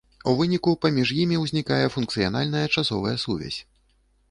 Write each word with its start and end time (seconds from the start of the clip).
У 0.29 0.31
выніку 0.37 0.71
паміж 0.85 1.11
імі 1.25 1.37
ўзнікае 1.43 1.85
функцыянальная 1.97 2.65
часовая 2.77 3.15
сувязь. 3.29 3.59